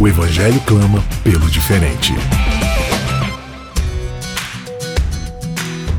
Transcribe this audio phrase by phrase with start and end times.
[0.00, 2.14] O Evangelho clama pelo diferente.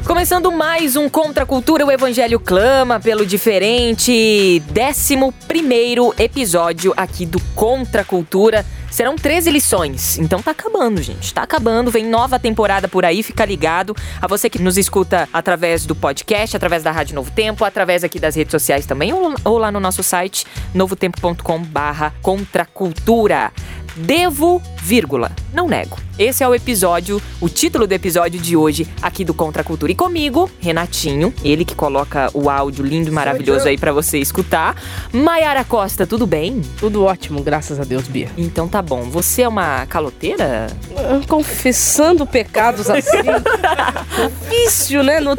[0.05, 4.63] Começando mais um Contra a Cultura, o Evangelho clama pelo diferente.
[4.71, 8.65] Décimo primeiro episódio aqui do Contra a Cultura.
[8.89, 11.33] Serão 13 lições, então tá acabando, gente.
[11.33, 13.95] Tá acabando, vem nova temporada por aí, fica ligado.
[14.21, 18.19] A você que nos escuta através do podcast, através da Rádio Novo Tempo, através aqui
[18.19, 23.51] das redes sociais também, ou, lá no nosso site, novotempo.com barra contracultura.
[23.95, 25.97] Devo, vírgula, não nego.
[26.17, 29.91] Esse é o episódio, o título do episódio de hoje aqui do Contra a Cultura.
[29.91, 34.75] E comigo, Renatinho, ele que coloca o áudio lindo e maravilhoso aí para você escutar.
[35.13, 36.61] Maiara Costa, tudo bem?
[36.77, 38.29] Tudo ótimo, graças a Deus, Bia.
[38.37, 39.03] Então tá bom.
[39.03, 40.67] Você é uma caloteira?
[41.27, 43.17] Confessando pecados assim.
[44.49, 45.19] difícil, né?
[45.19, 45.35] No...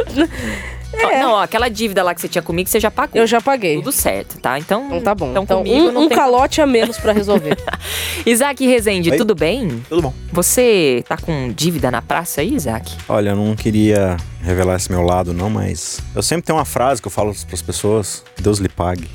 [0.93, 1.21] É.
[1.21, 3.21] Não, ó, aquela dívida lá que você tinha comigo, você já pagou.
[3.21, 3.77] Eu já paguei.
[3.77, 4.59] Tudo certo, tá?
[4.59, 5.31] Então, então tá bom.
[5.31, 6.17] Então, então comigo um, um tem...
[6.17, 7.57] calote a menos para resolver.
[8.27, 9.17] Isaac Rezende, Oi?
[9.17, 9.83] tudo bem?
[9.89, 10.15] Tudo bom.
[10.33, 12.97] Você tá com dívida na praça aí, Isaac?
[13.09, 17.01] Olha, eu não queria revelar esse meu lado, não, mas eu sempre tenho uma frase
[17.01, 19.09] que eu falo pras pessoas: Deus lhe pague.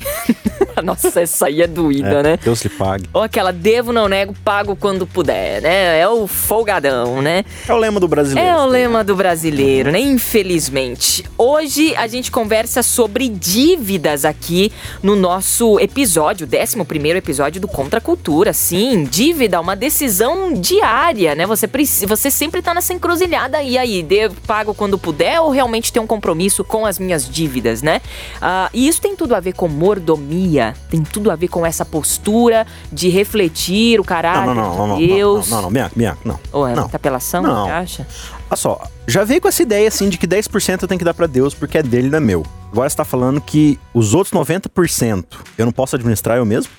[0.84, 2.38] Nossa, essa aí é doída, É, né?
[2.42, 3.08] Deus lhe pague.
[3.12, 5.98] Ou aquela devo, não nego, pago quando puder, né?
[5.98, 7.44] É o folgadão, né?
[7.68, 8.48] É o lema do brasileiro.
[8.48, 10.00] É o lema do brasileiro, né?
[10.00, 11.24] Infelizmente.
[11.38, 18.02] Hoje a gente conversa sobre dívidas aqui no nosso episódio, 11 episódio do Contra a
[18.02, 18.52] Cultura.
[18.52, 21.46] Sim, dívida, uma decisão diária, né?
[21.46, 21.68] Você,
[22.06, 23.62] você sempre tá nessa encruzilhada.
[23.62, 27.82] E aí, devo, pago quando puder ou realmente tem um compromisso com as minhas dívidas,
[27.82, 28.00] né?
[28.40, 31.84] Ah, e isso tem tudo a ver com mordomia, tem tudo a ver com essa
[31.84, 35.48] postura de refletir o caráter Não, não, não, não, não, de Deus.
[35.48, 36.38] não, não, não, Bianca, Bianca, não.
[36.52, 36.88] Ou é não.
[36.92, 37.68] apelação, Não.
[37.70, 38.06] acha?
[38.48, 41.14] Olha só, já veio com essa ideia assim de que 10% eu tenho que dar
[41.14, 42.46] pra Deus porque é dele, não é meu.
[42.70, 45.24] Agora você tá falando que os outros 90%
[45.58, 46.70] eu não posso administrar eu mesmo?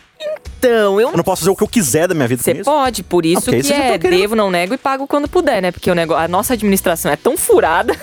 [0.60, 3.04] Então, eu Eu não posso fazer o que eu quiser da minha vida Você pode,
[3.04, 5.72] por isso Ok, que é querendo- devo, não nego e pago quando puder, né?
[5.72, 7.96] Porque o negócio, a nossa administração é tão furada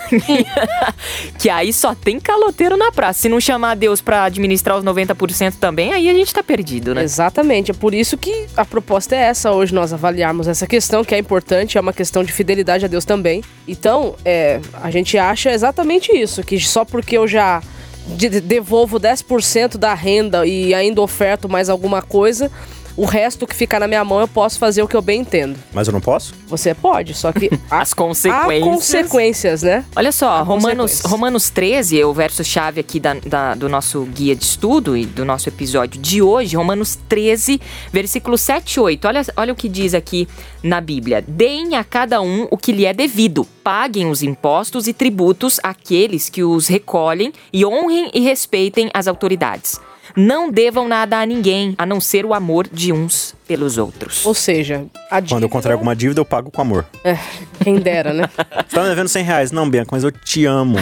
[1.38, 3.20] que aí só tem caloteiro na praça.
[3.20, 7.03] Se não chamar Deus pra administrar os 90% também, aí a gente tá perdido, né?
[7.03, 11.15] Exatamente, é por isso que a proposta é essa hoje, nós avaliarmos essa questão que
[11.15, 13.42] é importante, é uma questão de fidelidade a Deus também.
[13.66, 17.62] Então, é, a gente acha exatamente isso, que só porque eu já
[18.06, 22.50] devolvo 10% da renda e ainda oferto mais alguma coisa,
[22.97, 25.59] o resto que ficar na minha mão eu posso fazer o que eu bem entendo.
[25.72, 26.34] Mas eu não posso?
[26.49, 28.62] Você pode, só que há, As consequências.
[28.62, 29.84] há consequências, né?
[29.97, 31.00] Olha só, Há Romanos.
[31.00, 35.25] Romanos 13 é o verso-chave aqui da- da- do nosso guia de estudo e do
[35.25, 36.56] nosso episódio de hoje.
[36.56, 37.60] Romanos 13,
[37.93, 39.09] versículo 7 e 8.
[39.09, 40.28] Olha, olha o que diz aqui
[40.62, 41.25] na Bíblia.
[41.27, 43.47] Deem a cada um o que lhe é devido.
[43.62, 49.81] Paguem os impostos e tributos àqueles que os recolhem e honrem e respeitem as autoridades.
[50.17, 54.25] Não devam nada a ninguém, a não ser o amor de uns pelos outros.
[54.25, 55.35] Ou seja, a dívida...
[55.37, 56.87] Quando eu contraio alguma dívida, eu pago com amor.
[57.03, 57.19] É,
[57.63, 58.29] quem dera, né?
[58.69, 59.51] Você tá me devendo 100 reais?
[59.53, 60.77] Não, Bianca, mas eu te amo.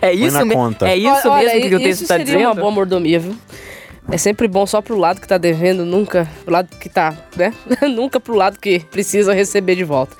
[0.00, 0.88] É isso, na me- conta.
[0.88, 2.46] é isso Olha, mesmo que o texto está seria dizendo?
[2.46, 3.36] uma boa mordomia, viu?
[4.10, 7.52] É sempre bom só pro lado que tá devendo, nunca pro lado que tá, né?
[7.94, 10.16] nunca pro lado que precisa receber de volta.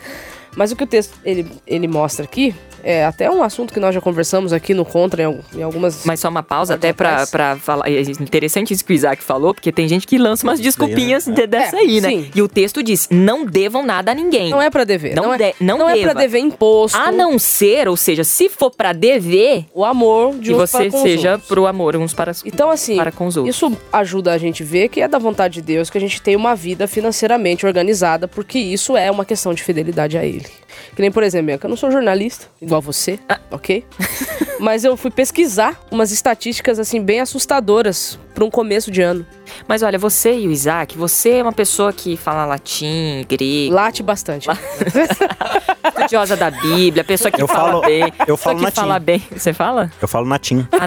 [0.56, 2.54] Mas o que o texto ele, ele mostra aqui
[2.84, 6.04] é até um assunto que nós já conversamos aqui no Contra em, al- em algumas.
[6.04, 7.24] Mas só uma pausa até pra,
[7.56, 7.88] falar.
[7.88, 11.46] É interessante isso que o Isaac falou, porque tem gente que lança umas desculpinhas de-
[11.46, 12.08] dessa É, aí, né?
[12.08, 12.30] sim.
[12.34, 14.50] E o texto diz: não devam nada a ninguém.
[14.50, 15.14] Não é pra dever.
[15.14, 16.98] Não Não, de- é, não é pra dever imposto.
[16.98, 20.78] A não ser, ou seja, se for pra dever, O amor de que uns você
[20.78, 21.48] para com os seja outros.
[21.48, 23.54] pro amor uns para, Então, assim, para com os outros.
[23.54, 26.20] isso ajuda a gente a ver que é da vontade de Deus que a gente
[26.20, 30.41] tenha uma vida financeiramente organizada, porque isso é uma questão de fidelidade a Ele.
[30.94, 33.38] Que nem, por exemplo, Bianca, eu não sou jornalista, igual você, Ah.
[33.50, 33.84] ok?
[34.60, 39.26] Mas eu fui pesquisar umas estatísticas, assim, bem assustadoras para um começo de ano.
[39.66, 44.02] Mas olha, você e o Isaac, você é uma pessoa que fala latim, grego, Late
[44.02, 44.48] bastante.
[45.88, 48.12] estudiosa da Bíblia, pessoa que Eu fala falo- bem.
[48.26, 48.76] eu falo que latim.
[48.80, 49.22] fala bem.
[49.30, 49.90] Você fala?
[50.00, 50.66] Eu falo natim.
[50.72, 50.86] Ah,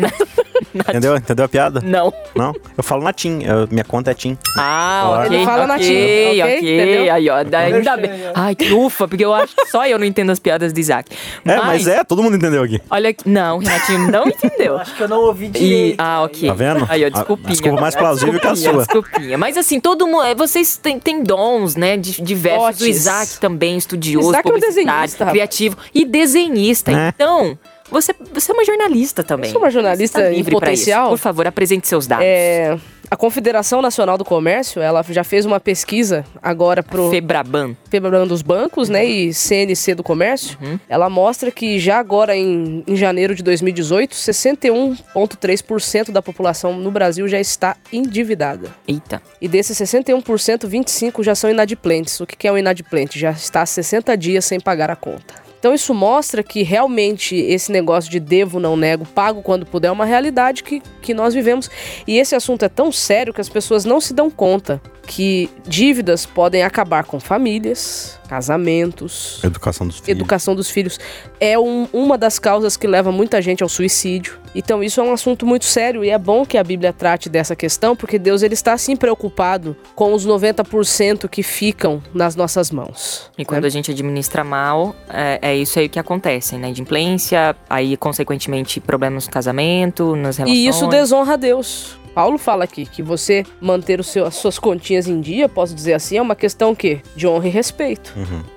[0.75, 1.15] Entendeu?
[1.15, 1.81] Entendeu a piada?
[1.83, 2.13] Não.
[2.35, 2.53] Não?
[2.77, 3.43] Eu falo na TIM.
[3.43, 4.37] eu- minha conta é TIM.
[4.57, 5.37] Ah, ok.
[5.37, 6.43] Ele fala ok, nativo, ok?
[6.43, 6.75] ok.
[6.75, 7.13] Entendeu?
[7.13, 8.11] Aí, ó, da- ainda bem.
[8.33, 11.15] Ai, que ufa, porque eu acho que só eu não entendo as piadas de Isaac.
[11.45, 12.81] É, mas é, todo mundo entendeu aqui.
[12.89, 13.27] Olha aqui.
[13.29, 14.77] Não, Renatinho não entendeu.
[14.77, 16.01] Acho que eu não ouvi E, direito.
[16.01, 16.49] ah, ok.
[16.49, 16.85] Tá vendo?
[16.89, 17.49] Aí, ó, A desculpinha.
[17.49, 18.73] desculpa mais plausível que a sua.
[18.77, 19.37] Desculpinha.
[19.37, 20.23] Mas assim, todo mundo.
[20.35, 21.95] Vocês têm, têm dons, né?
[21.97, 22.65] De, diversos.
[22.65, 22.87] O Dotes.
[22.87, 26.91] Isaac também, estudioso, Isaac é um criativo e desenhista.
[26.91, 27.09] É.
[27.09, 27.57] Então.
[27.89, 29.49] Você, você é uma jornalista também.
[29.49, 31.09] Eu sou uma jornalista tá em potencial.
[31.09, 32.25] Por favor, apresente seus dados.
[32.25, 32.77] É,
[33.09, 37.75] a Confederação Nacional do Comércio, ela já fez uma pesquisa agora pro Febraban.
[37.89, 40.57] Febraban dos bancos, né, e CNC do comércio.
[40.89, 47.27] Ela mostra que já agora em, em janeiro de 2018, 61,3% da população no Brasil
[47.27, 48.69] já está endividada.
[48.87, 49.21] Eita.
[49.39, 52.19] E desses 61%, 25% já são inadimplentes.
[52.19, 53.19] O que que é um inadimplente?
[53.19, 55.44] Já está há 60 dias sem pagar a conta.
[55.65, 59.91] Então isso mostra que realmente esse negócio de devo, não nego, pago quando puder é
[59.91, 61.71] uma realidade que, que nós vivemos.
[62.05, 66.23] E esse assunto é tão sério que as pessoas não se dão conta que dívidas
[66.23, 70.09] podem acabar com famílias, casamentos, Educação dos filhos.
[70.09, 70.99] educação dos filhos.
[71.39, 74.37] É um- uma das causas que leva muita gente ao suicídio.
[74.55, 77.55] Então isso é um assunto muito sério e é bom que a Bíblia trate dessa
[77.55, 83.29] questão, porque Deus ele está sim preocupado com os 90% que ficam nas nossas mãos.
[83.37, 83.67] E quando né?
[83.67, 86.67] a gente administra mal, é, é isso aí que acontece, né?
[86.67, 90.57] Inadimplência, aí, consequentemente, problemas no casamento, nas relações.
[90.57, 91.97] E isso desonra a Deus.
[92.15, 95.93] Paulo fala aqui que você manter o seu, as suas continhas em dia, posso dizer
[95.93, 98.13] assim, é uma questão que de honra e respeito.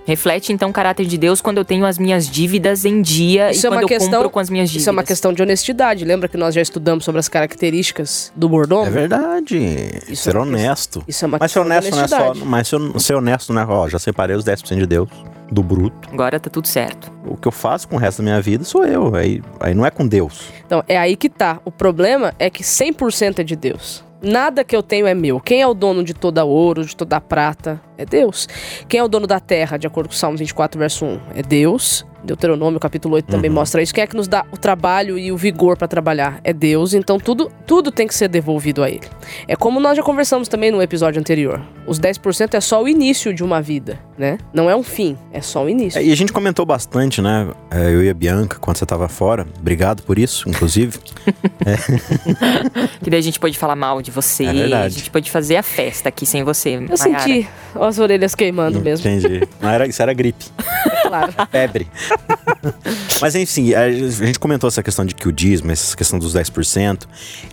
[0.07, 3.67] Reflete, então, o caráter de Deus quando eu tenho as minhas dívidas em dia Isso
[3.67, 4.83] e é quando uma eu questão- cumpro com as minhas dívidas.
[4.83, 6.05] Isso é uma questão de honestidade.
[6.05, 8.87] Lembra que nós já estudamos sobre as características do mordomo?
[8.87, 9.59] É verdade.
[10.09, 11.03] Isso ser é uma honesto.
[11.09, 12.35] Isso é uma Mas ser de honesto não é só.
[12.35, 13.67] Mas ser, ser honesto não é.
[13.67, 15.09] Ó, já separei os 10% de Deus,
[15.51, 16.09] do bruto.
[16.13, 17.11] Agora tá tudo certo.
[17.27, 19.15] O que eu faço com o resto da minha vida sou eu.
[19.15, 20.41] Aí, aí não é com Deus.
[20.65, 21.59] Então, é aí que tá.
[21.65, 24.05] O problema é que 100% é de Deus.
[24.21, 25.41] Nada que eu tenho é meu.
[25.41, 27.81] Quem é o dono de toda ouro, de toda prata?
[27.97, 28.49] É Deus.
[28.89, 31.21] Quem é o dono da terra, de acordo com Salmos 24, verso 1?
[31.37, 32.05] É Deus.
[32.29, 33.93] Deuteronômio, capítulo 8, também mostra isso.
[33.95, 36.41] Quem é que nos dá o trabalho e o vigor para trabalhar?
[36.45, 36.93] É Deus.
[36.93, 39.09] Então, tudo, tudo tem que ser devolvido a Ele.
[39.47, 41.61] É como nós já conversamos também no episódio anterior.
[41.87, 44.39] Os 10% é só o início de uma vida, né?
[44.53, 45.99] Não é um fim, é só o início.
[45.99, 47.49] É, e a gente comentou bastante, né?
[47.71, 49.47] é, eu e a Bianca, quando você tava fora.
[49.59, 50.99] Obrigado por isso, inclusive.
[53.03, 54.45] Que daí a gente pode falar mal de você.
[54.45, 54.87] É verdade.
[54.87, 56.77] A gente pode fazer a festa aqui sem você.
[56.77, 56.99] Eu Mayara.
[56.99, 59.49] senti as orelhas queimando mesmo, Entendi.
[59.61, 60.45] Não era, isso era gripe.
[61.09, 61.33] claro.
[61.51, 61.87] Febre.
[63.21, 67.05] Mas enfim, a gente comentou essa questão de que o dízimo, essa questão dos 10%,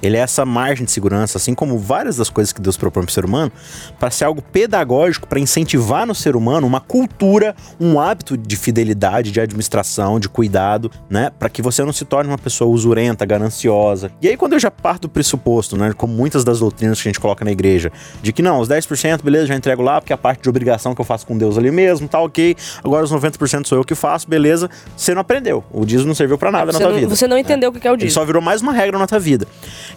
[0.02, 3.12] ele é essa margem de segurança, assim como várias das coisas que Deus propõe para
[3.12, 3.52] o ser humano,
[4.00, 9.32] para ser algo pedagógico, para incentivar no ser humano uma cultura, um hábito de fidelidade,
[9.32, 11.32] de administração, de cuidado, né?
[11.38, 14.12] Para que você não se torne uma pessoa usurenta, gananciosa.
[14.22, 15.94] E aí, quando eu já parto do pressuposto, né?
[15.94, 17.92] Como muitas das doutrinas que a gente coloca na igreja,
[18.22, 20.94] de que não, os 10%, beleza, já entrego lá, porque é a parte de obrigação
[20.96, 22.56] que eu faço com Deus ali mesmo, tá ok.
[22.84, 24.70] Agora os 90% sou eu que faço, beleza.
[24.96, 25.64] Você não aprendeu.
[25.72, 27.08] O dízimo não serviu para nada na tua não, vida.
[27.10, 28.14] você não entendeu o que é o Ele dízimo.
[28.22, 29.48] só virou mais uma regra na tua vida.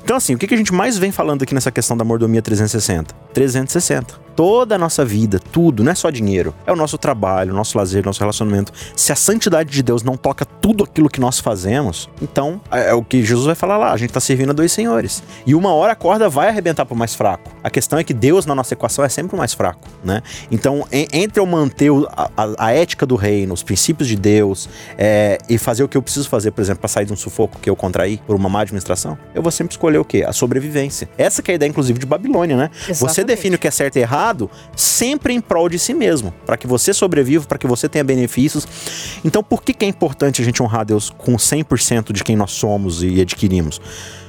[0.02, 2.42] Então, assim, o que que a gente mais vem falando aqui nessa questão da mordomia
[2.42, 3.14] 360?
[3.32, 4.27] 360.
[4.38, 6.54] Toda a nossa vida, tudo, não é só dinheiro.
[6.64, 8.72] É o nosso trabalho, o nosso lazer, o nosso relacionamento.
[8.94, 12.94] Se a santidade de Deus não toca tudo aquilo que nós fazemos, então é, é
[12.94, 13.90] o que Jesus vai falar lá.
[13.92, 15.24] A gente tá servindo a dois senhores.
[15.44, 17.50] E uma hora a corda vai arrebentar pro mais fraco.
[17.64, 20.22] A questão é que Deus na nossa equação é sempre o mais fraco, né?
[20.52, 24.68] Então, en- entre eu manter a, a- a ética do reino, os princípios de Deus,
[24.96, 27.58] é, e fazer o que eu preciso fazer, por exemplo, para sair de um sufoco
[27.60, 30.24] que eu contraí por uma má administração, eu vou sempre escolher o quê?
[30.24, 31.08] A sobrevivência.
[31.18, 32.70] Essa que é a ideia, inclusive, de Babilônia, né?
[32.86, 33.24] Você Exatamente.
[33.24, 34.27] define o que é certo e errado
[34.76, 38.66] sempre em prol de si mesmo, para que você sobreviva, para que você tenha benefícios.
[39.24, 42.52] Então, por que, que é importante a gente honrar Deus com 100% de quem nós
[42.52, 43.80] somos e adquirimos?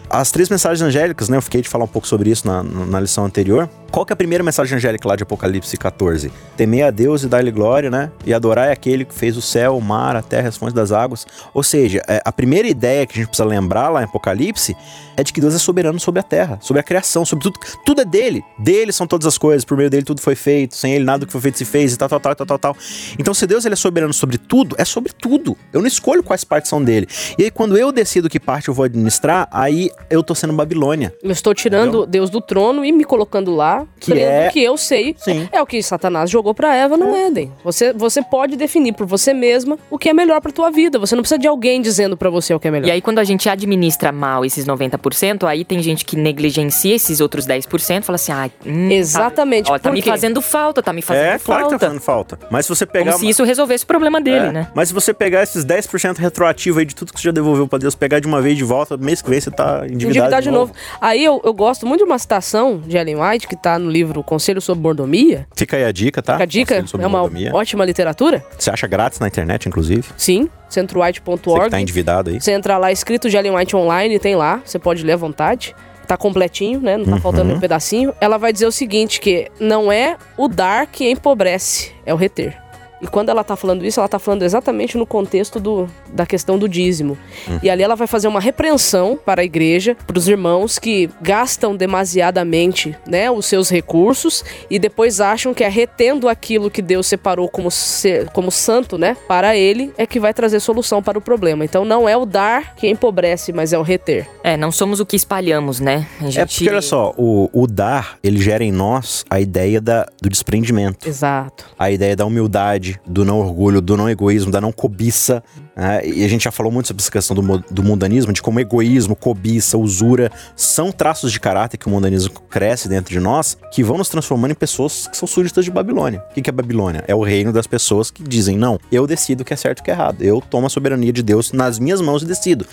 [0.09, 1.37] As três mensagens angélicas, né?
[1.37, 3.69] Eu fiquei de falar um pouco sobre isso na, na lição anterior.
[3.91, 6.31] Qual que é a primeira mensagem angélica lá de Apocalipse 14?
[6.55, 8.11] Temer a Deus e dar-lhe glória, né?
[8.23, 10.91] E adorar é aquele que fez o céu, o mar, a terra, as fontes das
[10.91, 11.25] águas.
[11.53, 14.75] Ou seja, é, a primeira ideia que a gente precisa lembrar lá em Apocalipse
[15.17, 17.59] é de que Deus é soberano sobre a terra, sobre a criação, sobre tudo.
[17.83, 18.43] Tudo é dele.
[18.59, 21.31] Dele são todas as coisas, por meio dele tudo foi feito, sem ele nada que
[21.31, 22.77] foi feito se fez e tal, tal, tal, tal, tal, tal.
[23.17, 25.57] Então, se Deus ele é soberano sobre tudo, é sobre tudo.
[25.73, 27.07] Eu não escolho quais partes são dele.
[27.37, 31.13] E aí, quando eu decido que parte eu vou administrar, aí eu tô sendo Babilônia.
[31.23, 34.77] Eu estou tirando Deus do trono e me colocando lá tá Que é- que eu
[34.77, 35.15] sei.
[35.17, 35.47] Sim.
[35.51, 37.51] É o que Satanás jogou pra Eva no Éden.
[37.63, 40.97] Você, você pode definir por você mesma o que é melhor pra tua vida.
[40.99, 42.87] Você não precisa de alguém dizendo pra você o que é melhor.
[42.87, 47.19] E aí, quando a gente administra mal esses 90%, aí tem gente que negligencia esses
[47.19, 51.01] outros 10%, fala assim, ah, hum, Exatamente, Tá, ó, tá me fazendo falta, tá me
[51.01, 51.79] fazendo É, claro que falta.
[51.79, 52.39] tá fazendo falta.
[52.49, 53.11] Mas se você pegar.
[53.13, 54.67] Como se isso resolvesse o problema dele, É, né?
[54.73, 57.77] Mas se você pegar esses 10% retroativo aí de tudo que você já devolveu pra
[57.79, 60.51] Deus, pegar de uma vez de volta, mês que vem você tá endividado, Endividar de
[60.51, 60.73] novo.
[61.01, 64.23] Aí eu, eu gosto muito de uma citação de Ellen White, que tá no livro
[64.23, 65.45] Conselho sobre Mordomia.
[65.55, 66.33] Fica aí a dica, tá?
[66.33, 67.51] Fica a dica, é uma mordomia.
[67.53, 68.43] ótima literatura.
[68.57, 70.03] Você acha grátis na internet, inclusive?
[70.17, 71.69] Sim, Você centrowhite.org.
[71.69, 72.39] tá endividado aí.
[72.41, 75.75] Você entra lá, escrito de Ellen White online, tem lá, você pode ler à vontade.
[76.07, 76.97] Tá completinho, né?
[76.97, 77.21] Não tá Uhum.
[77.21, 78.11] faltando um pedacinho.
[78.19, 82.57] Ela vai dizer o seguinte, que não é o dar que empobrece, é o reter.
[83.01, 86.57] E quando ela tá falando isso, ela tá falando exatamente no contexto do, da questão
[86.59, 87.17] do dízimo.
[87.63, 91.75] E ali ela vai fazer uma repreensão para a igreja, para os irmãos que gastam
[91.75, 97.47] demasiadamente, né, os seus recursos e depois acham que é retendo aquilo que Deus separou
[97.47, 101.63] como, ser, como santo, né, para ele, é que vai trazer solução para o problema.
[101.63, 104.27] Então não é o dar que empobrece, mas é o reter.
[104.43, 106.07] É, não somos o que espalhamos, né?
[106.21, 109.79] A É gente- porque, olha só, o, o dar, ele gera em nós a ideia
[109.79, 111.07] da, do desprendimento.
[111.07, 111.65] Exato.
[111.77, 115.43] a ideia da humildade, do não orgulho, do não egoísmo, da não cobiça.
[115.79, 116.05] Né?
[116.05, 119.15] E a gente já falou muito sobre essa questão do, do mundanismo, de como egoísmo,
[119.15, 123.97] cobiça, usura são traços de caráter que o mundanismo cresce dentro de nós, que vão
[123.97, 126.21] nos transformando em pessoas que são súditas de Babilônia.
[126.29, 127.05] O que que é Babilônia?
[127.07, 129.81] É o reino das pessoas que dizem: não, eu decido o que é certo e
[129.81, 130.21] o que é errado.
[130.21, 132.65] Eu tomo a soberania de Deus nas minhas mãos e decido.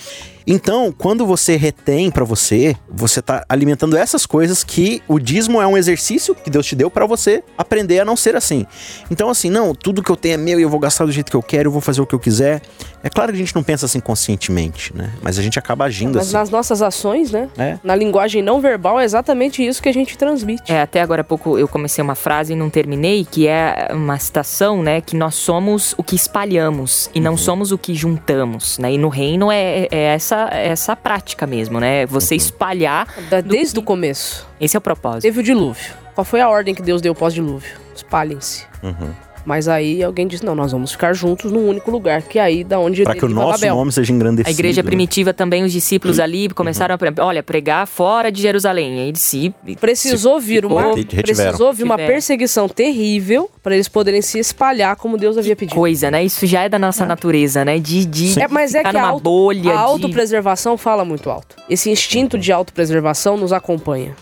[0.49, 5.67] Então, quando você retém pra você, você tá alimentando essas coisas que o dízimo é
[5.67, 8.65] um exercício que Deus te deu pra você aprender a não ser assim.
[9.11, 11.33] Então, assim, não, tudo que eu tenho é meu e eu vou gastar do jeito
[11.33, 12.63] que eu quero, eu vou fazer o que eu quiser.
[13.03, 15.12] É claro que a gente não pensa assim conscientemente, né?
[15.23, 16.37] Mas a gente acaba agindo Mas assim.
[16.37, 17.49] nas nossas ações, né?
[17.57, 17.79] É.
[17.85, 20.73] Na linguagem não verbal é exatamente isso que a gente transmite.
[20.73, 24.19] É, até agora há pouco eu comecei uma frase e não terminei, que é uma
[24.19, 25.00] citação, né?
[25.00, 27.37] Que nós somos o que espalhamos e não Uhum.
[27.38, 28.93] somos o que juntamos, né?
[28.93, 32.07] E no reino é, é essa, é essa prática mesmo, né?
[32.07, 32.38] Você Uhum.
[32.38, 33.07] espalhar.
[33.31, 34.47] Da- desde que- o começo.
[34.61, 35.23] Esse é o propósito.
[35.23, 35.95] Teve o dilúvio.
[36.15, 37.76] Qual foi a ordem que Deus deu pós-dilúvio?
[37.95, 38.65] Espalhem-se.
[38.83, 39.11] Uhum.
[39.47, 42.65] Mas aí alguém disse: não, nós vamos ficar juntos num único lugar, que é aí
[42.65, 43.76] da onde Pra que o nosso Babel.
[43.76, 44.49] nome seja engrandecido.
[44.49, 44.87] A igreja né?
[44.88, 48.99] primitiva também, os discípulos ali começaram a, pre- olha, pregar fora de Jerusalém.
[49.00, 51.23] Aí eles se Precisou vir uma, retiveram.
[51.23, 55.75] precisou vir uma perseguição terrível para eles poderem se espalhar como Deus havia pedido.
[55.76, 56.25] coisa, né?
[56.25, 57.79] Isso já é da nossa natureza, né?
[57.79, 59.71] De, de É, mas é que a, numa auto, bolha.
[59.71, 61.55] a de- autopreservação fala muito alto.
[61.71, 64.17] Esse instinto de autopreservação nos acompanha.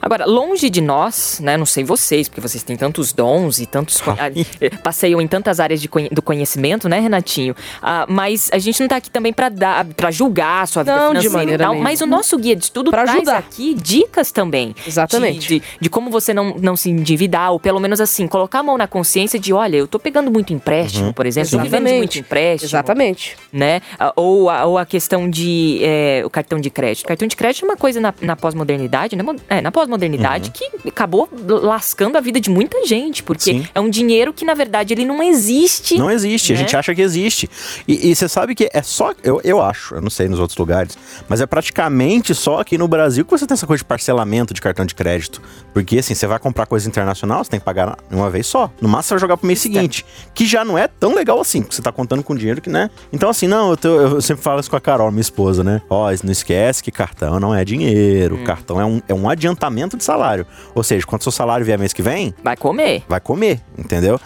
[0.00, 1.56] Agora, longe de nós, né?
[1.56, 4.00] Não sei vocês, porque vocês têm tantos dons e tantos.
[4.82, 7.54] Passeiam em tantas áreas de do conhecimento, né, Renatinho?
[7.80, 10.94] Ah, mas a gente não tá aqui também pra dar, para julgar a sua vida
[10.96, 11.72] Não, de financeira maneira e tal.
[11.72, 11.90] nenhuma.
[11.90, 13.38] Mas o nosso guia de estudo Pra traz ajudar.
[13.38, 14.74] aqui dicas também.
[14.86, 15.48] Exatamente.
[15.48, 18.62] De, de, de como você não, não se endividar, ou pelo menos assim, colocar a
[18.62, 21.76] mão na consciência de, olha, eu tô pegando muito empréstimo, por exemplo, tô vivendo de
[21.76, 21.98] Exatamente.
[21.98, 23.36] muito empréstimo Exatamente.
[23.52, 23.80] né?
[23.98, 27.04] Ah, Ou a, ou a questão de é, o cartão de crédito.
[27.04, 29.24] O cartão de crédito é uma coisa na, na pós-modernidade, né?
[29.48, 33.66] É, na pós-modernidade que acabou lascando a vida de muita gente, porque Sim.
[33.74, 35.98] é um dinheiro que, na verdade, ele não existe.
[35.98, 36.60] Não existe, a né?
[36.60, 37.50] gente acha que existe.
[37.88, 39.12] E, você sabe que é só.
[39.24, 40.96] Eu, eu acho, eu não sei nos outros lugares,
[41.28, 44.60] mas é praticamente só aqui no Brasil que você tem essa coisa de parcelamento de
[44.60, 45.42] cartão de crédito.
[45.74, 48.70] Porque assim, você vai comprar coisa internacional, você tem que pagar uma vez só.
[48.80, 50.06] No máximo você vai jogar pro mês seguinte.
[50.32, 52.88] Que já não é tão legal assim, porque você tá contando com dinheiro que, né?
[53.12, 55.82] Então, assim, não, eu, tô- eu sempre falo isso com a Carol, minha esposa, né?
[55.90, 58.38] Ó, não esquece que cartão não é dinheiro.
[58.44, 59.55] Cartão é um, é um adiantamento
[59.96, 60.46] de salário.
[60.74, 63.02] Ou seja, quando seu salário vier mês que vem, Vai comer.
[63.08, 64.20] vai comer, entendeu?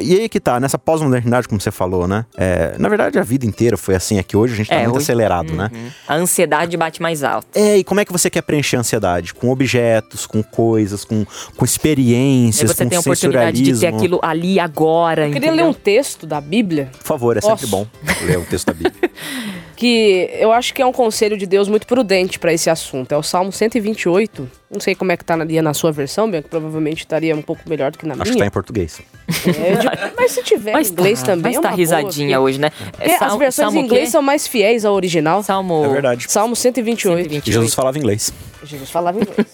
[0.00, 2.24] E aí que tá, nessa pós-modernidade, como você falou, né?
[2.36, 4.82] É, na verdade, a vida inteira foi assim, é que hoje a gente tá É,
[4.84, 5.70] muito hoje- acelerado, né?
[6.08, 7.46] A ansiedade bate mais alto.
[7.54, 9.34] É, e como é que você quer preencher a ansiedade?
[9.34, 11.24] Com objetos, com coisas, com,
[11.56, 15.26] com experiências, você com tem a oportunidade de ter aquilo ali agora.
[15.26, 15.64] Eu queria entendeu?
[15.66, 17.68] ler um texto da Bíblia Por favor, é sempre Posso?
[17.68, 17.86] bom
[18.24, 18.92] ler o texto da Bíblia.
[19.82, 23.10] que eu acho que é um conselho de Deus muito prudente para esse assunto.
[23.12, 24.48] É o Salmo 128.
[24.70, 27.68] Não sei como é que tá na, na sua versão, Bianca, provavelmente estaria um pouco
[27.68, 28.46] melhor do que na Acho que tá minha.
[28.46, 29.00] em português.
[29.28, 32.36] É, digo, mas se tiver Mas em inglês tá, também mas é tá uma risadinha
[32.38, 32.70] boa, hoje, né?
[32.70, 34.10] porque as Salmo- versões Salmo em inglês quê?
[34.12, 35.42] são mais fiéis ao original.
[35.42, 36.26] Salmo É verdade.
[36.28, 37.16] Salmo 128.
[37.24, 37.52] 128.
[37.52, 38.32] Jesus falava inglês.
[38.64, 39.46] Jesus falava inglês.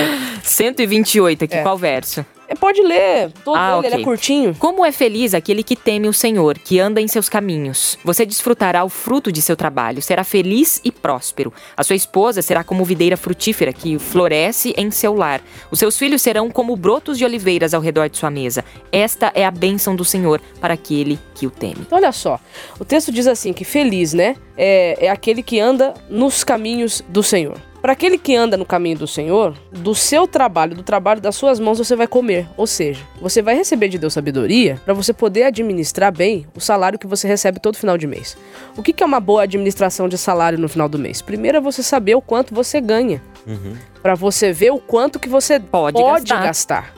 [0.42, 1.62] 128 aqui, É.
[1.62, 2.24] qual verso?
[2.54, 4.00] É, pode ler todo Ah, ele, ele ok.
[4.00, 4.54] é curtinho.
[4.58, 7.98] Como é feliz aquele que teme o Senhor, que anda em seus caminhos.
[8.04, 11.52] Você desfrutará o fruto de seu trabalho, será feliz e próspero.
[11.76, 15.40] A sua esposa será como videira frutífera que floresce em seu lar.
[15.70, 18.64] Os seus filhos serão como brotos de oliveiras ao redor de sua mesa.
[18.90, 21.78] Esta é a bênção do Senhor para aquele que o teme.
[21.80, 22.38] Então, olha só.
[22.78, 24.36] O texto diz assim: que feliz, né?
[24.56, 27.58] É, é aquele que anda nos caminhos do Senhor.
[27.84, 31.60] Para aquele que anda no caminho do Senhor, do seu trabalho, do trabalho das suas
[31.60, 32.48] mãos, você vai comer.
[32.56, 36.98] Ou seja, você vai receber de Deus sabedoria para você poder administrar bem o salário
[36.98, 38.38] que você recebe todo final de mês.
[38.74, 41.20] O que é uma boa administração de salário no final do mês?
[41.20, 43.20] Primeiro é você saber o quanto você ganha.
[43.46, 43.76] Uhum.
[44.00, 46.42] Para você ver o quanto que você pode, pode gastar.
[46.42, 46.94] gastar.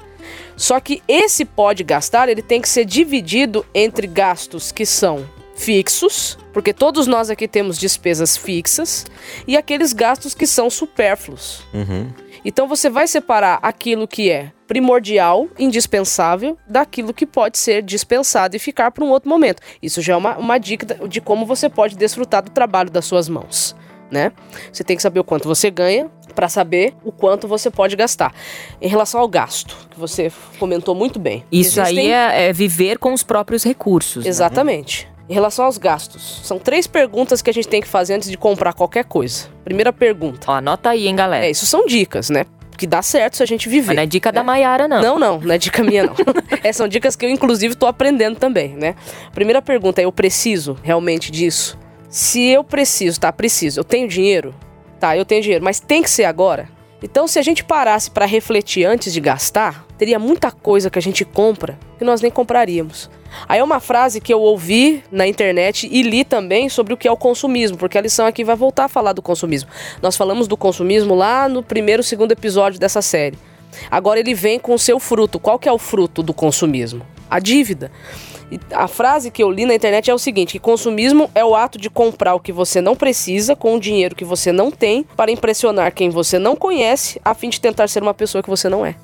[0.57, 5.27] Só que esse pode gastar, ele tem que ser dividido entre gastos que são
[5.57, 9.07] fixos, porque todos nós aqui temos despesas fixas,
[9.47, 11.65] e aqueles gastos que são supérfluos.
[11.73, 12.13] Uhum.
[12.45, 18.59] Então você vai separar aquilo que é primordial, indispensável, daquilo que pode ser dispensado e
[18.59, 19.61] ficar para um outro momento.
[19.83, 23.29] Isso já é uma, uma dica de como você pode desfrutar do trabalho das suas
[23.29, 23.75] mãos.
[24.11, 24.31] Né?
[24.73, 28.33] Você tem que saber o quanto você ganha para saber o quanto você pode gastar.
[28.81, 31.45] Em relação ao gasto, que você comentou muito bem.
[31.51, 32.13] Isso existem...
[32.13, 34.25] aí é, é, viver com os próprios recursos.
[34.25, 34.31] Né?
[34.31, 35.07] Exatamente.
[35.07, 35.16] Né?
[35.29, 38.37] Em relação aos gastos, são três perguntas que a gente tem que fazer antes de
[38.37, 39.49] comprar qualquer coisa.
[39.65, 40.51] Primeira pergunta.
[40.51, 41.47] Ó, anota aí, hein, galera.
[41.47, 42.45] É, isso são dicas, né?
[42.79, 43.89] Que dá certo se a gente viver.
[43.89, 44.33] Mas não é dica é.
[44.33, 45.03] da Maiara, não.
[45.03, 46.15] Não, não, não é dica minha, não.
[46.63, 48.95] é, são dicas que eu, inclusive, tô aprendendo também, né?
[49.35, 51.77] Primeira pergunta é: eu preciso realmente disso?
[52.09, 53.33] Se eu preciso, tá?
[53.33, 53.81] Preciso.
[53.81, 54.55] Eu tenho dinheiro?
[55.01, 56.69] Tá, eu tenho dinheiro, mas tem que ser agora?
[57.03, 61.03] Então, se a gente parasse para refletir antes de gastar, teria muita coisa que a
[61.03, 63.11] gente compra que nós nem compraríamos.
[63.49, 67.09] Aí é uma frase que eu ouvi na internet e li também sobre o que
[67.09, 69.69] é o consumismo, porque a lição aqui vai voltar a falar do consumismo.
[70.01, 73.39] Nós falamos do consumismo lá no primeiro, segundo episódio dessa série.
[73.91, 75.39] Agora ele vem com o seu fruto.
[75.39, 77.03] Qual que é o fruto do consumismo?
[77.29, 77.91] A dívida.
[78.71, 81.79] A frase que eu li na internet é o seguinte: que consumismo é o ato
[81.79, 85.33] de comprar o que você não precisa com o dinheiro que você não tem para
[85.33, 88.87] impressionar quem você não conhece, a fim de tentar ser uma pessoa que você não
[88.87, 88.95] é.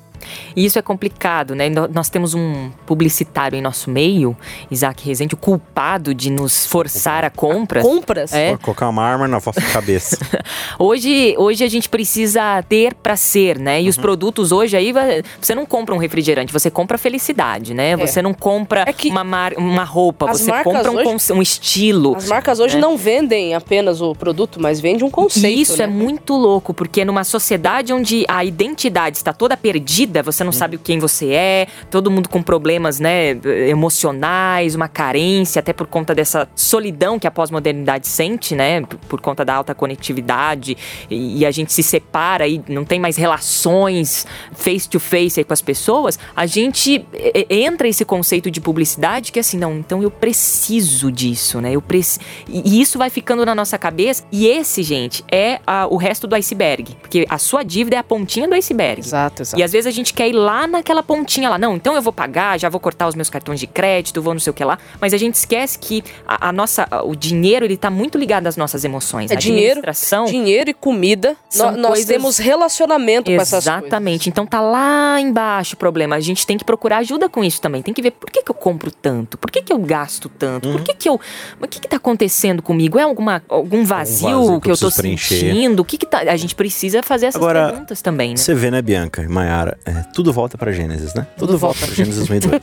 [0.55, 1.69] E isso é complicado, né?
[1.69, 4.35] Nós temos um publicitário em nosso meio,
[4.69, 7.83] Isaac Rezende, o culpado de nos forçar a compras.
[7.83, 8.33] Compras?
[8.33, 8.49] É.
[8.49, 10.17] Vou colocar uma arma na vossa cabeça.
[10.77, 13.79] hoje, hoje a gente precisa ter para ser, né?
[13.81, 13.89] E uhum.
[13.89, 14.93] os produtos hoje aí,
[15.39, 17.91] você não compra um refrigerante, você compra felicidade, né?
[17.91, 17.97] É.
[17.97, 22.15] Você não compra é uma, mar, uma roupa, você compra um, hoje, um, estilo.
[22.15, 22.81] As marcas hoje né?
[22.81, 25.57] não vendem apenas o produto, mas vendem um conceito.
[25.57, 25.85] E isso né?
[25.85, 30.53] é muito louco, porque numa sociedade onde a identidade está toda perdida, você não hum.
[30.53, 33.31] sabe quem você é, todo mundo com problemas, né,
[33.67, 39.45] emocionais, uma carência, até por conta dessa solidão que a pós-modernidade sente, né, por conta
[39.45, 40.77] da alta conectividade,
[41.09, 45.61] e a gente se separa e não tem mais relações face to face com as
[45.61, 47.05] pessoas, a gente
[47.49, 51.71] entra esse conceito de publicidade que é assim, não, então eu preciso disso, né?
[51.73, 55.95] Eu preciso e isso vai ficando na nossa cabeça e esse, gente, é a, o
[55.95, 58.99] resto do iceberg, porque a sua dívida é a pontinha do iceberg.
[58.99, 59.59] Exato, exato.
[59.59, 61.59] E às vezes a gente quer ir lá naquela pontinha lá.
[61.59, 64.39] Não, então eu vou pagar, já vou cortar os meus cartões de crédito, vou não
[64.39, 64.79] sei o que lá.
[64.99, 68.57] Mas a gente esquece que a, a nossa, o dinheiro, ele tá muito ligado às
[68.57, 69.29] nossas emoções.
[69.29, 69.81] É a dinheiro,
[70.27, 71.35] dinheiro e comida.
[71.55, 72.05] No, nós coisas...
[72.07, 73.35] temos relacionamento Exatamente.
[73.35, 73.83] com essas coisas.
[73.83, 74.29] Exatamente.
[74.29, 76.15] Então tá lá embaixo o problema.
[76.15, 77.81] A gente tem que procurar ajuda com isso também.
[77.81, 79.37] Tem que ver por que, que eu compro tanto?
[79.37, 80.67] Por que, que eu gasto tanto?
[80.67, 80.73] Uhum.
[80.73, 81.19] Por que, que eu.
[81.61, 82.97] O que, que tá acontecendo comigo?
[82.97, 85.39] É alguma, algum vazio, vazio que, que, eu tô preencher.
[85.39, 85.79] sentindo?
[85.81, 86.19] O que, que tá.
[86.19, 88.37] A gente precisa fazer essas Agora, perguntas também, né?
[88.37, 89.77] Você vê, né, Bianca, Mayara?
[89.95, 91.27] É, tudo volta para Gênesis, né?
[91.37, 92.61] Tudo, Tudo volta para Gênesis 1 e 2.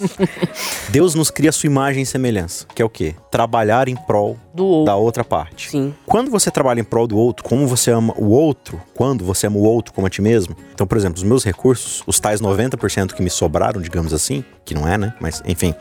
[0.91, 3.15] Deus nos cria a sua imagem e semelhança, que é o quê?
[3.31, 5.71] Trabalhar em prol do da outra parte.
[5.71, 5.95] Sim.
[6.07, 9.57] Quando você trabalha em prol do outro, como você ama o outro, quando você ama
[9.57, 10.57] o outro como a ti mesmo.
[10.75, 14.75] Então, por exemplo, os meus recursos, os tais 90% que me sobraram, digamos assim, que
[14.75, 15.15] não é, né?
[15.21, 15.75] Mas, enfim,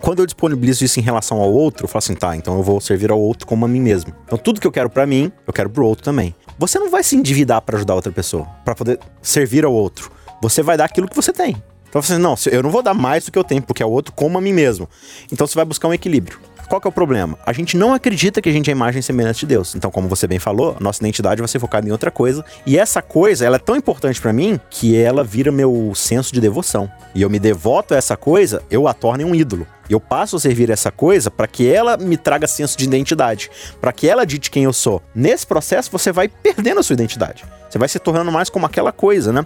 [0.00, 2.80] quando eu disponibilizo isso em relação ao outro, eu falo assim, tá, então eu vou
[2.80, 4.12] servir ao outro como a mim mesmo.
[4.24, 6.34] Então tudo que eu quero para mim, eu quero pro outro também.
[6.58, 10.62] Você não vai se endividar para ajudar outra pessoa, para poder servir ao outro você
[10.62, 11.56] vai dar aquilo que você tem.
[11.88, 13.90] Então você, não, eu não vou dar mais do que eu tenho, porque é o
[13.90, 14.88] outro como a mim mesmo.
[15.32, 16.38] Então você vai buscar um equilíbrio.
[16.68, 17.38] Qual é o problema?
[17.46, 19.74] A gente não acredita que a gente é imagem e semelhança de Deus.
[19.74, 22.44] Então, como você bem falou, nossa identidade vai ser focada em outra coisa.
[22.66, 26.42] E essa coisa, ela é tão importante para mim que ela vira meu senso de
[26.42, 26.90] devoção.
[27.14, 29.66] E eu me devoto a essa coisa, eu a torno um ídolo.
[29.88, 33.92] Eu passo a servir essa coisa para que ela me traga senso de identidade, para
[33.92, 35.02] que ela dite quem eu sou.
[35.14, 37.44] Nesse processo, você vai perdendo a sua identidade.
[37.68, 39.44] Você vai se tornando mais como aquela coisa, né?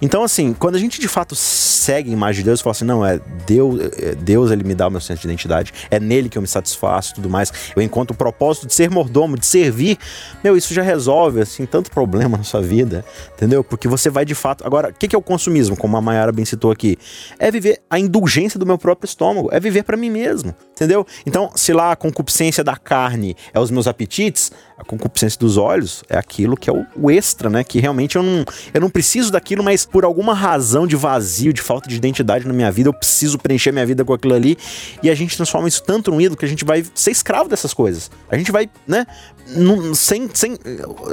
[0.00, 3.04] Então, assim, quando a gente de fato segue a imagem de Deus, fala assim, não,
[3.04, 6.36] é Deus, é Deus ele me dá o meu senso de identidade, é nele que
[6.36, 7.52] eu me satisfaço tudo mais.
[7.74, 9.98] Eu encontro o propósito de ser mordomo, de servir.
[10.42, 13.64] Meu, isso já resolve, assim, tanto problema na sua vida, entendeu?
[13.64, 14.66] Porque você vai de fato.
[14.66, 16.98] Agora, o que é o consumismo, como a Mayara bem citou aqui?
[17.38, 21.06] É viver a indulgência do meu próprio estômago, é viver para mim mesmo, entendeu?
[21.24, 26.02] Então, se lá a concupiscência da carne é os meus apetites, A concupiscência dos olhos
[26.08, 27.62] é aquilo que é o, o extra, né?
[27.62, 31.62] Que realmente eu não, eu não preciso daquilo, mas por alguma razão de vazio, de
[31.62, 34.58] falta de identidade na minha vida, eu preciso preencher minha vida com aquilo ali.
[35.00, 37.72] E a gente transforma isso tanto num ídolo que a gente vai ser escravo dessas
[37.72, 38.10] coisas.
[38.28, 39.06] A gente vai, né?
[39.50, 40.58] Num, sem, sem.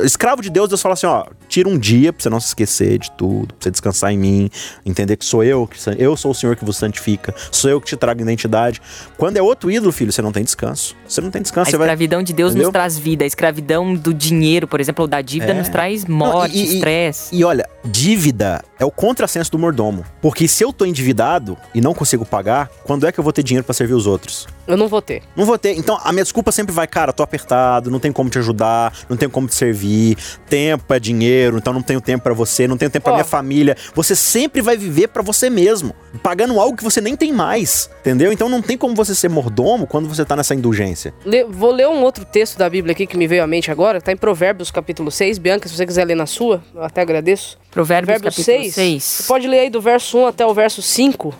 [0.03, 2.97] Escravo de Deus, Deus fala assim: ó, tira um dia pra você não se esquecer
[2.97, 4.49] de tudo, pra você descansar em mim,
[4.83, 7.87] entender que sou eu, que eu sou o Senhor que vos santifica, sou eu que
[7.87, 8.81] te trago identidade.
[9.17, 10.95] Quando é outro ídolo, filho, você não tem descanso.
[11.07, 11.69] Você não tem descanso.
[11.69, 12.25] A escravidão vai...
[12.25, 12.67] de Deus Entendeu?
[12.67, 13.23] nos traz vida.
[13.23, 15.55] A escravidão do dinheiro, por exemplo, ou da dívida, é.
[15.55, 17.33] nos traz morte, estresse.
[17.33, 20.03] E, e, e, olha, dívida é o contrassenso do mordomo.
[20.21, 23.43] Porque se eu tô endividado e não consigo pagar, quando é que eu vou ter
[23.43, 24.47] dinheiro para servir os outros?
[24.67, 25.23] Eu não vou ter.
[25.35, 25.77] Não vou ter.
[25.77, 29.17] Então a minha desculpa sempre vai, cara, tô apertado, não tenho como te ajudar, não
[29.17, 30.17] tenho como te servir.
[30.49, 33.75] Tempo é dinheiro, então não tenho tempo para você, não tenho tempo para minha família.
[33.93, 38.31] Você sempre vai viver para você mesmo, pagando algo que você nem tem mais, entendeu?
[38.31, 39.40] Então não tem como você ser mordomo
[39.87, 41.13] quando você tá nessa indulgência.
[41.25, 44.01] Le vou ler um outro texto da Bíblia aqui que me veio à mente agora,
[44.01, 45.37] tá em Provérbios capítulo 6.
[45.37, 47.57] Bianca, se você quiser ler na sua, eu até agradeço.
[47.69, 48.75] Provérbios, Provérbios capítulo 6.
[48.75, 49.03] 6.
[49.03, 51.33] Você pode ler aí do verso 1 até o verso 5.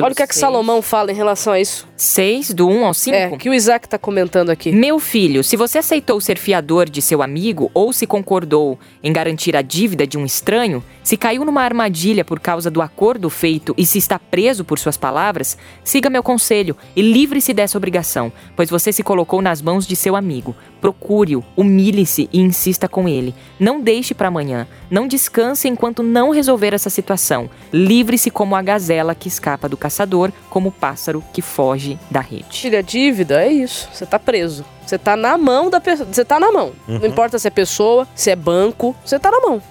[0.00, 1.88] Olha o que é que Salomão fala em relação a isso.
[1.96, 3.16] 6, do 1 ao 5?
[3.16, 4.72] É, que o Isaac está comentando aqui.
[4.72, 9.54] Meu filho, se você aceitou ser fiador de seu amigo ou se concordou em garantir
[9.54, 13.84] a dívida de um estranho, se caiu numa armadilha por causa do acordo feito e
[13.84, 18.92] se está preso por suas palavras, siga meu conselho e livre-se dessa obrigação, pois você
[18.92, 20.56] se colocou nas mãos de seu amigo.
[20.80, 23.34] Procure-o, humilhe-se e insista com ele.
[23.60, 24.66] Não deixe para amanhã.
[24.90, 27.48] Não descanse enquanto não resolver essa situação.
[27.72, 32.60] Livre-se como a gazela que escapa do caçador, como o pássaro que foge da rede.
[32.60, 33.88] Filha, dívida é isso.
[33.90, 34.64] Você tá preso.
[34.86, 36.06] Você tá na mão da pessoa.
[36.12, 36.72] Você tá na mão.
[36.86, 36.98] Uhum.
[36.98, 39.62] Não importa se é pessoa, se é banco, você tá na mão.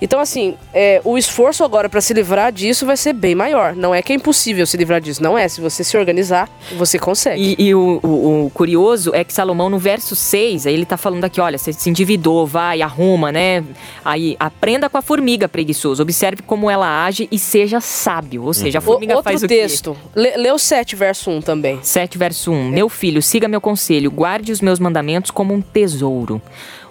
[0.00, 3.74] Então, assim, é, o esforço agora para se livrar disso vai ser bem maior.
[3.74, 5.48] Não é que é impossível se livrar disso, não é.
[5.48, 7.56] Se você se organizar, você consegue.
[7.58, 10.96] E, e o, o, o, curioso é que Salomão, no verso 6, aí ele tá
[10.96, 13.64] falando aqui: olha, você se endividou, vai, arruma, né?
[14.04, 18.44] Aí, aprenda com a formiga preguiçoso, observe como ela age e seja sábio.
[18.44, 19.94] Ou seja, a formiga o, faz o texto.
[19.94, 20.20] quê?
[20.20, 21.78] Lê, lê o 7, verso 1 também.
[21.82, 22.54] 7, verso 1.
[22.54, 22.70] É.
[22.70, 26.40] Meu filho, siga meu conselho, guarde os meus mandamentos como um tesouro.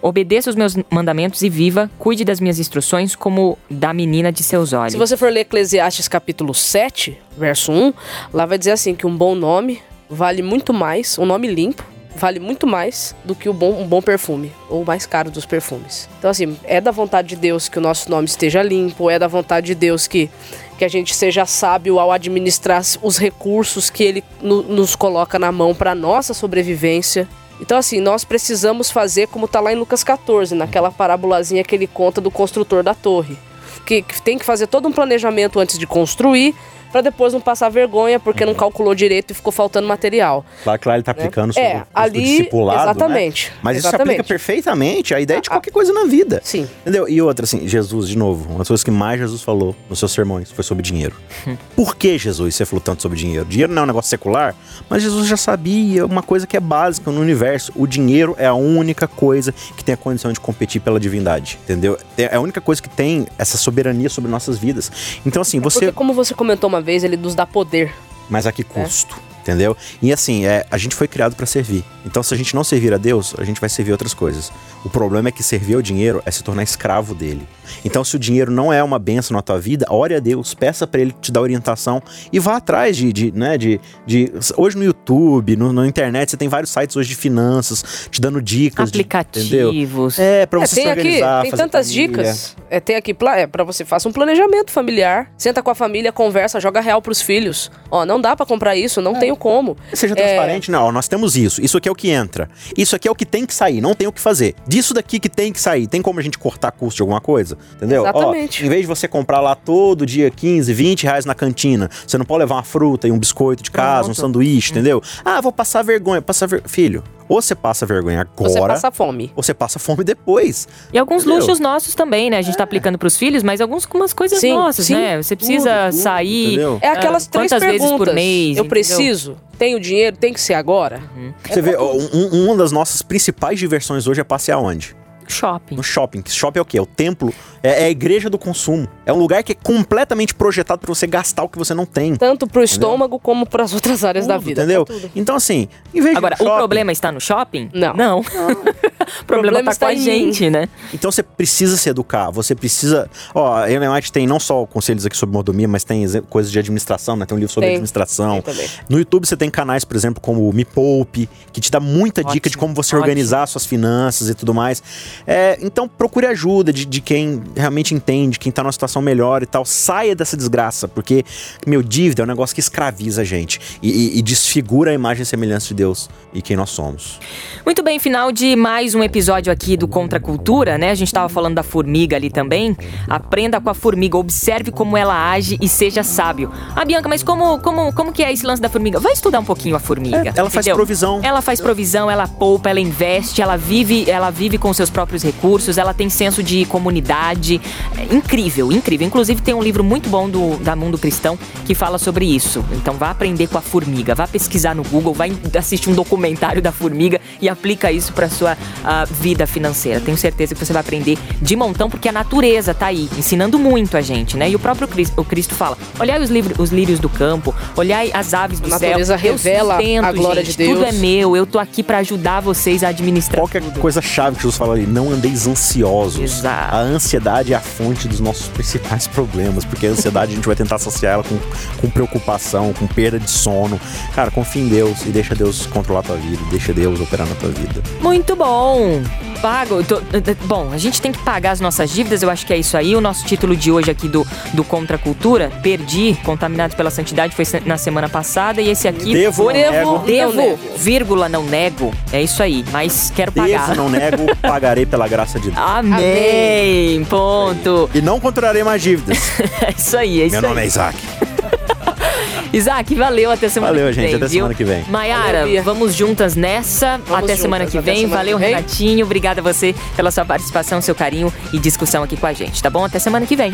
[0.01, 4.73] Obedeça os meus mandamentos e viva, cuide das minhas instruções como da menina de seus
[4.73, 4.93] olhos.
[4.93, 7.93] Se você for ler Eclesiastes capítulo 7, verso 1,
[8.33, 11.83] lá vai dizer assim que um bom nome vale muito mais, um nome limpo
[12.15, 15.45] vale muito mais do que o bom, um bom perfume, ou o mais caro dos
[15.45, 16.09] perfumes.
[16.19, 19.27] Então, assim, é da vontade de Deus que o nosso nome esteja limpo, é da
[19.27, 20.29] vontade de Deus que,
[20.77, 25.51] que a gente seja sábio ao administrar os recursos que Ele no, nos coloca na
[25.51, 27.27] mão para nossa sobrevivência.
[27.61, 31.85] Então, assim, nós precisamos fazer como está lá em Lucas 14, naquela parábolazinha que ele
[31.85, 33.37] conta do construtor da torre.
[33.85, 36.55] Que, que tem que fazer todo um planejamento antes de construir,
[36.91, 38.51] para depois não passar vergonha porque uhum.
[38.51, 40.45] não calculou direito e ficou faltando material.
[40.63, 41.19] Claro que lá ele tá né?
[41.19, 41.61] aplicando né?
[41.61, 43.49] é, ali, discipulado, exatamente.
[43.49, 43.57] Né?
[43.61, 44.03] Mas exatamente.
[44.03, 46.41] isso aplica perfeitamente a ideia de qualquer coisa na vida.
[46.43, 46.67] Sim.
[46.81, 47.07] Entendeu?
[47.07, 50.11] E outra, assim, Jesus, de novo, uma das coisas que mais Jesus falou nos seus
[50.11, 51.15] sermões foi sobre dinheiro.
[51.75, 53.45] Por que, Jesus, você falou tanto sobre dinheiro?
[53.45, 54.55] Dinheiro não é um negócio secular,
[54.89, 57.71] mas Jesus já sabia uma coisa que é básica no universo.
[57.75, 61.97] O dinheiro é a única coisa que tem a condição de competir pela divindade, entendeu?
[62.17, 64.91] É a única coisa que tem essa soberania sobre nossas vidas.
[65.25, 65.79] Então, assim, é você...
[65.79, 67.93] Porque, como você comentou uma vez, ele nos dá poder.
[68.29, 69.19] Mas a que custo?
[69.41, 69.51] É.
[69.51, 69.75] Entendeu?
[70.01, 71.83] E assim, é, a gente foi criado para servir.
[72.05, 74.51] Então, se a gente não servir a Deus, a gente vai servir outras coisas.
[74.83, 77.47] O problema é que servir ao dinheiro é se tornar escravo dele.
[77.85, 80.87] Então, se o dinheiro não é uma benção na tua vida, ore a Deus, peça
[80.87, 82.01] para ele te dar orientação
[82.31, 86.37] e vá atrás de, de né, de, de hoje no YouTube, no, na internet, você
[86.37, 90.15] tem vários sites hoje de finanças te dando dicas, aplicativos.
[90.15, 92.07] De, é, para você é, tem se organizar, aqui, tem tantas família.
[92.07, 92.55] dicas.
[92.69, 96.59] É, tem aqui é, para você faça um planejamento familiar, senta com a família, conversa,
[96.59, 97.71] joga real pros filhos.
[97.89, 99.19] Ó, não dá para comprar isso, não é.
[99.31, 99.77] Tenho como.
[99.93, 100.71] Seja transparente, é...
[100.71, 101.61] não, nós temos isso.
[101.61, 102.49] Isso aqui é o que entra.
[102.77, 104.55] Isso aqui é o que tem que sair, não tem o que fazer.
[104.67, 107.57] Disso daqui que tem que sair, tem como a gente cortar custo de alguma coisa?
[107.75, 108.03] Entendeu?
[108.03, 108.63] Exatamente.
[108.63, 112.17] Ó, em vez de você comprar lá todo dia 15, 20 reais na cantina, você
[112.17, 114.11] não pode levar uma fruta e um biscoito de casa, Pronto.
[114.11, 115.01] um sanduíche, entendeu?
[115.23, 116.21] Ah, vou passar vergonha.
[116.21, 116.63] Passar ver...
[116.65, 118.49] Filho, ou você passa vergonha agora.
[118.49, 119.31] Ou você passa fome.
[119.37, 120.67] Ou você passa fome depois.
[120.91, 121.39] E alguns entendeu?
[121.39, 122.37] luxos nossos também, né?
[122.37, 122.61] A gente tá é.
[122.61, 124.95] tá aplicando pros filhos, mas algumas coisas sim, nossas, sim.
[124.95, 125.23] né?
[125.23, 126.47] Você precisa tudo, sair.
[126.47, 126.79] Entendeu?
[126.81, 127.79] É aquelas uh, três perguntas.
[127.79, 128.57] vezes por mês.
[128.57, 128.65] Eu entendeu?
[128.65, 129.37] preciso.
[129.57, 130.99] Tenho dinheiro, tem que ser agora.
[131.15, 131.33] Uhum.
[131.47, 134.93] Você é vê, um, uma das nossas principais diversões hoje é passear onde?
[135.31, 135.75] Shopping.
[135.75, 136.23] No shopping.
[136.27, 136.77] Shopping é o quê?
[136.77, 138.87] É o templo, é, é, a igreja do consumo.
[139.05, 142.15] É um lugar que é completamente projetado para você gastar o que você não tem.
[142.15, 142.73] Tanto pro entendeu?
[142.73, 144.63] estômago como para as outras áreas tudo, da vida.
[144.63, 144.85] Entendeu?
[145.15, 146.41] Então, assim, em vez Agora, de.
[146.41, 147.69] Agora, o problema está no shopping?
[147.73, 147.93] Não.
[147.93, 148.23] Não.
[148.33, 148.51] não.
[149.21, 150.67] o problema, tá com a gente, né?
[150.93, 153.09] Então você precisa se educar, você precisa.
[153.33, 156.59] Ó, a Ellen White tem não só conselhos aqui sobre mordomia, mas tem coisas de
[156.59, 157.25] administração, né?
[157.25, 157.75] Tem um livro sobre Tem.
[157.75, 158.41] administração.
[158.41, 158.69] Tem.
[158.89, 162.23] No YouTube você tem canais, por exemplo, como o Me Poupe, que te dá muita
[162.23, 163.01] dica de Ótimo, como você ótimo.
[163.01, 164.81] organizar suas finanças e tudo mais.
[165.25, 169.45] É, então procure ajuda de, de quem realmente entende, quem tá numa situação melhor e
[169.45, 169.65] tal.
[169.65, 171.23] Saia dessa desgraça, porque,
[171.65, 175.23] meu, dívida é um negócio que escraviza a gente e, e- e desfigura a imagem
[175.23, 177.19] e semelhança de Deus e quem nós somos.
[177.65, 180.89] Muito bem, final de mais um episódio aqui do Contra a Cultura, né?
[180.91, 182.75] A gente tava falando da formiga ali também.
[183.07, 186.51] Aprenda com a formiga, observe como ela age e seja sábio.
[186.75, 188.99] Ah, Bianca, mas como, como, como que é esse lance da formiga?
[188.99, 190.17] Vai estudar um pouquinho a formiga.
[190.29, 190.75] É, ela faz entendeu?
[190.75, 191.19] provisão.
[191.23, 195.77] Ela faz provisão, ela poupa, ela investe, ela vive, ela vive com seus próprios recursos,
[195.77, 197.61] ela tem senso de comunidade.
[197.97, 199.07] É incrível, incrível.
[199.07, 202.63] Inclusive tem um livro muito bom do da Mundo Cristão que fala sobre isso.
[202.71, 206.71] Então vá aprender com a formiga, vá pesquisar no Google, vai assistir um documentário da
[206.71, 209.99] formiga e aplica isso para sua ah, vida financeira.
[209.99, 213.97] Tenho certeza que você vai aprender de montão porque a natureza tá aí ensinando muito
[213.97, 214.49] a gente, né?
[214.49, 218.11] E o próprio Cristo, o Cristo fala: olhai os, livros, os lírios do campo, olhai
[218.13, 218.89] as aves do A céu.
[218.89, 220.79] natureza Eu revela sustento, a glória gente, de Deus.
[220.79, 223.39] Tudo é meu, eu tô aqui para ajudar vocês a administrar.
[223.39, 223.79] Qualquer tudo.
[223.79, 226.21] coisa chave que Jesus fala ali, não andeis ansiosos.
[226.21, 226.75] Exato.
[226.75, 230.55] A ansiedade é a fonte dos nossos principais problemas, porque a ansiedade a gente vai
[230.55, 231.37] tentar associar ela com,
[231.79, 233.79] com preocupação, com perda de sono.
[234.13, 237.35] Cara, confia em Deus e deixa Deus controlar a tua vida, deixa Deus operar na
[237.35, 237.81] tua vida.
[238.01, 239.01] Muito bom.
[239.41, 239.83] Pago.
[239.83, 240.01] tô-
[240.45, 242.95] bom, a gente tem que pagar as nossas dívidas, eu acho que é isso aí.
[242.95, 247.35] O nosso título de hoje aqui do, do Contra a Cultura, Perdi, Contaminados pela Santidade,
[247.35, 248.61] foi na semana passada.
[248.61, 249.13] E esse aqui.
[249.13, 250.05] Devo, não Devo, nego.
[250.05, 250.59] Devo, Não nego.
[250.77, 251.91] vírgula, não nego.
[252.11, 253.69] É isso aí, mas quero pagar.
[253.69, 255.57] Devo, não nego, pagarei pela graça de Deus.
[255.57, 257.03] Amém.
[257.05, 257.89] Ponto.
[257.93, 259.17] E não contrarei mais dívidas.
[259.61, 260.67] É isso aí, é isso Meu nome é aí.
[260.67, 260.97] Isaac.
[262.53, 263.31] Isaac, valeu.
[263.31, 264.15] Até semana Valeu, que gente, vem.
[264.15, 264.29] até viu?
[264.29, 264.83] semana que vem.
[264.89, 265.61] Maiara, Valeu, Bia.
[265.63, 266.95] vamos juntas nessa.
[266.95, 267.95] até juntas, semana que vem.
[268.01, 268.53] semana valeu, que vem.
[268.55, 269.05] Renatinho.
[269.05, 272.69] Obrigada a você pela sua participação, seu carinho e discussão aqui com a gente, tá
[272.69, 272.83] bom?
[272.83, 273.53] Até semana que vem.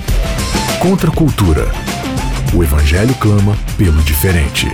[0.79, 1.67] Contra a cultura.
[2.55, 4.67] O Evangelho clama pelo diferente.